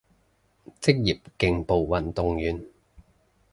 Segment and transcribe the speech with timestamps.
[0.81, 2.65] 職業競步運動員